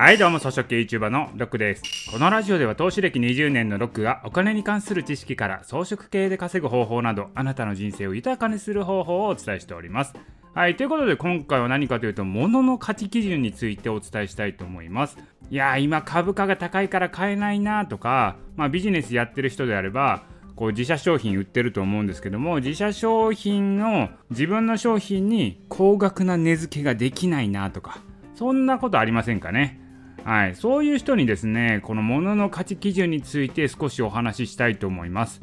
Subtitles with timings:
[0.00, 1.82] はいどうも草食系 YouTuber のロックです。
[2.10, 10.14] このラジオでは投資歴20年のロックがお金に関する知識から装飾系で稼ぐ方法などあなたの人生を豊かにする方法をお伝えしております。
[10.54, 15.18] はいということで今回は何かというと物の価値基準についてお伝えしたいと思います。
[15.50, 20.22] いや今株価が高いから買えないなとかまあビジネスやってる人であれば
[20.56, 27.98] こう自社商品売ってると思うんですけども自社商品の自分の商品に高額な値付けができないなとか
[28.34, 29.78] そんなことありませんかね？
[30.24, 35.40] はい、そういう人にですねこの物の価値基準について少しお話ししたいと思います。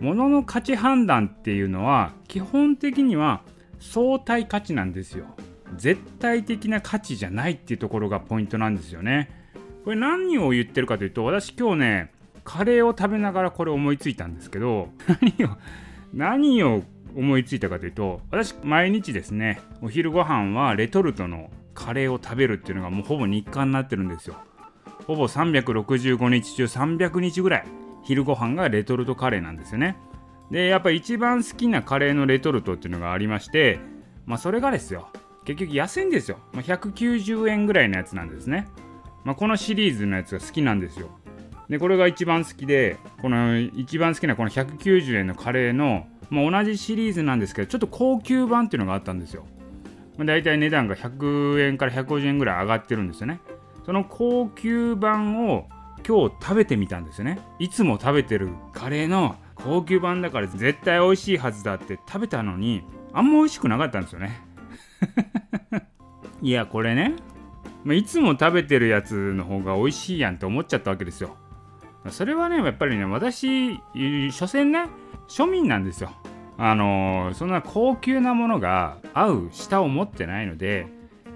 [0.00, 3.42] 物の価値判断っていうのは基本的には
[3.80, 5.26] 相対価値なんですよ。
[5.76, 9.30] 絶対的な価値じゃないっていうところがポイントなんですよね。
[9.84, 12.12] これ何を言ってるかというと私今日ね
[12.44, 15.56] カレーを食べながらこれ思いついたんですけど何を
[16.12, 16.82] 何を
[17.16, 24.34] 思いついたかというと私毎日ですねお昼ご飯はレトルトのカレーを食べるっていうのがもうほぼ日課になってるんですよ。
[25.06, 27.66] ほぼ365日中300日ぐらい
[28.02, 29.96] 昼ご飯がレトルトカレーなんですよね。
[30.50, 33.80] でやっぱ一番好きなカレーのレトルトっていうのがありまして
[34.26, 35.08] まあそれがですよ
[35.44, 38.66] 結局安いんですよ、まあ、190円ぐらいのやつなんですね、
[39.24, 41.08] まあ、このシリーズのやつが好きなんですよ。
[41.68, 49.44] でこれが一番好きでこの一番好きなこの190円のカレーの、まあ、同じシリーズなんですけどちょっと高級版っていうのがあったんですよ、
[50.24, 53.40] 大体値段が100円から150円ぐらい上がってるんですよね。
[53.84, 55.68] その高級版を
[56.06, 57.38] 今日食べてみたんですよね。
[57.58, 64.40] いつも食べてるカレーの高級版だから絶対美味しいはずだって食べたのにあんま美味しくなかったんですよね。
[66.42, 67.14] いやこれね、
[67.84, 71.36] まあ、いつも食べてるやつの方が美味しいやんって思っちゃったわけですよ。
[72.10, 73.76] それはねやっぱりね私
[74.30, 74.86] 所詮ね
[75.28, 76.10] 庶民なんですよ。
[76.58, 80.86] あの、そんな高級なものが合う舌を持ってないので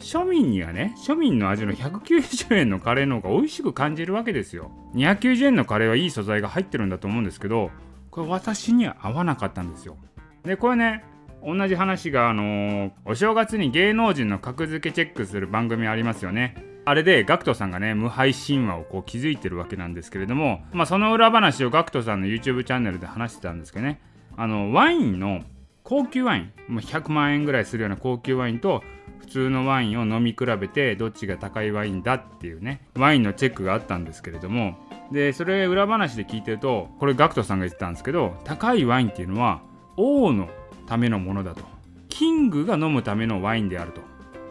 [0.02, 4.70] 庶民にはね庶民の味の190円のカレーの方が美味しく感じるわけですよ。
[4.94, 7.70] 290円のカレーはいい素材が入ってるんだと思うんですけど
[8.10, 9.96] これ私には合わなかったんですよ。
[10.44, 11.04] でこれね
[11.44, 16.66] 同じ話があのー、お正月に芸能人の格付けチェックする番組ありますよね。
[16.84, 24.00] あれで GACKT さんがね無敗神話をこう築いてるわけなんですけれどもまあその裏話を GACKT さんの YouTube チャンネルで話してたんですけどね。
[24.36, 25.42] あのワインの
[25.84, 28.82] 高級ワイン100万円ぐらいするような高級ワインと
[29.18, 34.76] 普通のワインを飲み比べてどっちが高いワインだっていうねワインのチェックがあったんですけれども
[35.10, 39.62] でそれ裏話で聞いてるとこれ GACKT さんが言ってたんですけど高いワインっていうのは
[39.96, 40.48] 王の
[40.86, 41.62] ためのものだと。
[42.08, 44.00] キングが飲むためのワインであると。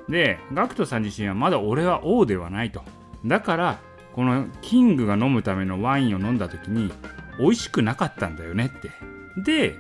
[0.10, 2.84] で GACKT さん自身はまだ俺は王ではないと。
[3.26, 3.80] だから
[4.14, 6.92] このキングが飲むためのワインを飲んだ時に
[7.40, 8.90] 美味しくなかったんだよねって。
[9.38, 9.80] で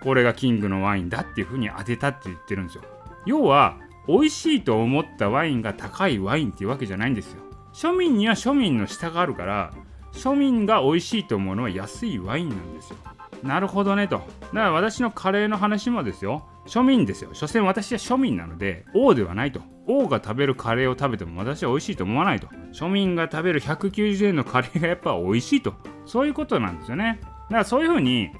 [0.00, 2.84] これがキングのワインだっていうふうに当てたって言ってるんですよ。
[3.26, 7.42] 要は美味しいと思ったワインが高いワインっていうわけじゃないんですよ。
[7.72, 9.72] 庶民には庶民の下があるから
[10.12, 12.96] 庶民が美味しいと思うのは安いワインなんですよ。
[13.42, 14.18] なるほどねと。
[14.18, 16.46] だから私のカレーの話もですよ。
[16.66, 17.30] 庶民ですよ。
[17.34, 19.60] 所詮私は庶民なので王ではないと。
[19.86, 22.48] 王が食べるカレーを食べても私は美味しいと思わないと。
[22.72, 25.74] 庶民が食べる190円のカレーがやっぱ美味しいと。
[26.06, 27.20] そういうことなんですよね。
[27.22, 28.30] だからそういうふうに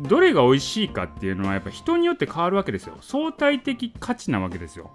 [0.00, 2.96] どれが美味しいかっていうのはやっぱ人によって変わるわけですよ。
[3.00, 4.90] 相対的価値なわけですよ。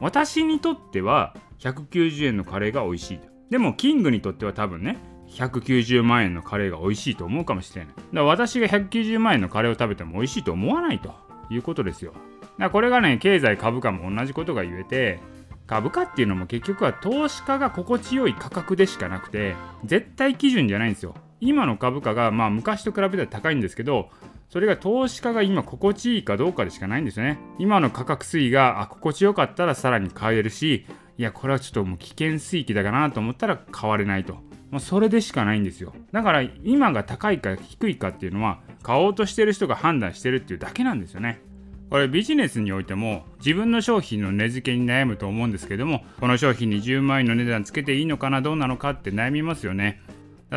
[0.00, 4.96] 私にとっては190円のカレーが美味しいでもキングにとっては多分ね
[5.28, 7.94] 190万円のカレーが美味しいと思うかもしれない。
[7.94, 11.14] だから私が190万円のカレーを食べても美味しいと思わないと
[11.50, 12.12] いうことですよ。
[12.12, 12.24] だか
[12.58, 15.20] らこれがね経済株価も同じことが言えて
[15.66, 19.54] 株価っていうのも結局は投資家が心地よい価格でしかなくて
[19.84, 21.14] 絶対基準じゃないんですよ。
[21.40, 24.10] 今の株価がまあ昔と比べたら高いんですけど
[24.50, 27.38] それが投資家が今心地いいかどうかでしかないんですよね。
[27.60, 30.86] 今の価格推移があ心地よかったらさらに買えるし、
[31.18, 34.34] いや、これはちょっともう危険水域だかなと思ったら買われないと。
[34.70, 35.94] まあ、それでしかないんですよ。
[36.10, 41.40] だから今が高いか低いかっていうのは買おうとしてる人が判断してるっていうだけなんですよね。
[41.88, 50.00] これビジネスにおいても自分の商品の値付けに悩むと思うんですけどもこの商品に10万円の値段つけていいのかなどうなのかって悩みますよね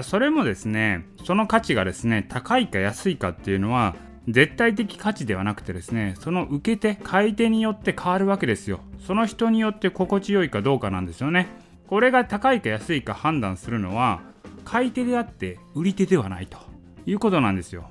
[0.01, 3.95] それもですねその価値がですね高いか安いかっていうのは
[4.27, 8.79] 絶対的価値ではなくてですねその受け手買い手によって変わるわけですよ。
[9.05, 11.47] その人によって心地よいかどうかなんですよね。
[11.87, 14.21] これが高いか安いか判断するのは
[14.63, 16.57] 買い手であって売り手ではないと
[17.05, 17.89] いうことなんですよ。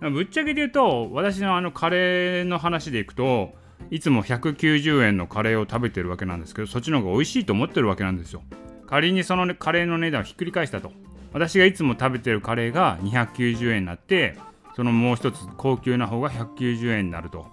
[0.00, 3.52] ぶっちゃけで言うと私のあのカレーの話でいくと
[3.90, 8.42] いつも190円のカレーを食べてるわけなんですけどそっちの方が美味しいと思ってるわけなんですよ。
[8.86, 10.92] 仮にそのカレーの値段をひっくり返したと。
[11.32, 14.36] 私がいつも食べてるカレーが290円になって
[14.76, 17.46] そのもう一つ高級な方が190円になると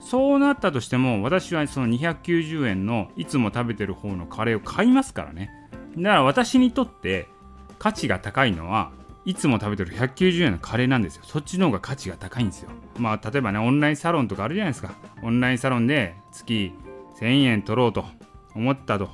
[0.00, 5.50] そうなったとしても私はその290円のいつも食べてる方のカレーを買いますからね
[5.96, 7.26] だから私にとって
[7.78, 8.92] 価値が高いのは
[9.24, 11.22] いつも食べてる190円のカレーなんですよ。
[11.26, 12.70] そっちの方が価値が高いんですよ。
[12.98, 14.92] まあ例えばね、オンラインサロンとかあるじゃないですか。
[15.22, 16.72] オンラインサロンで月
[17.20, 18.04] 1000円取ろうと
[18.54, 19.10] 思ったと。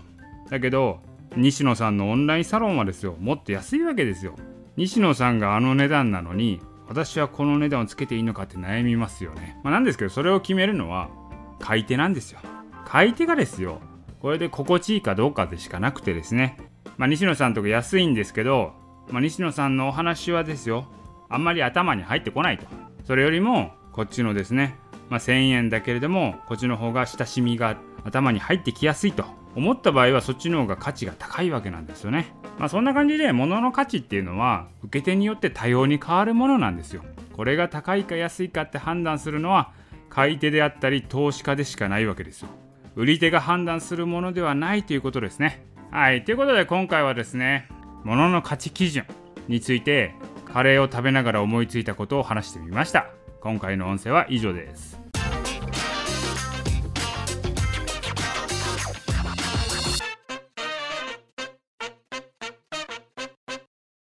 [0.48, 1.00] だけど、
[1.36, 4.34] 西野さんのオンラインサロンはですよ、もっと安いわけですよ。
[4.76, 9.58] 西野さんがあの値段なのに、私はこの値段をつけていいのかって悩みますよね。
[9.62, 11.10] まあ、なんですけど、それを決めるのは
[11.58, 12.40] 買い手なんですよ。
[12.84, 13.80] 買い手がですよ、
[14.20, 16.56] これで心地いいかどうかでしかなくてですね。
[16.96, 18.72] まあ、西野さんとか安いんですけど、
[19.10, 20.86] まあ、西野さんのお話はですよ
[21.28, 22.66] あんまり頭に入ってこないと
[23.04, 24.76] それよりもこっちのですね、
[25.08, 29.24] まあ、1000円だけれどもこっちの方が親しみが頭に入ってきやすいと
[29.56, 32.32] 思った場合はそっちの方が価値が高いわけなんですよね。
[32.58, 37.02] まあそんな感じで物の価値っていうのは受け手によって多様に変わるものなんですよ。
[37.32, 39.72] これが高いか安いかって判断するのは
[40.10, 42.48] 買い手であったり投資家でしかないわけですよ。
[42.94, 45.64] 売り手が判断するものではないということですね。
[45.90, 46.24] はい。
[46.24, 47.66] ということで今回はですね
[48.04, 49.04] 物の価値基準
[49.48, 50.14] について
[50.44, 53.06] カレーを食べながら思いついたことを話してみました。
[53.40, 55.05] 今回の音声は以上です。